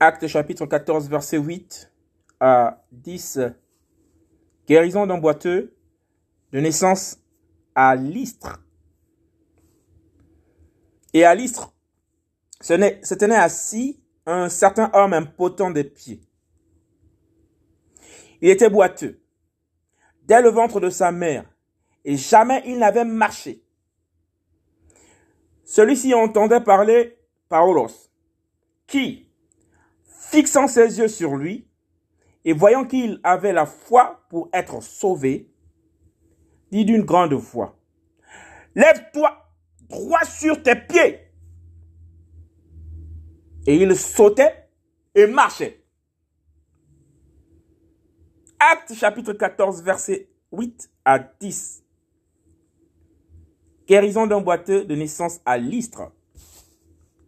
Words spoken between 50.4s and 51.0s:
8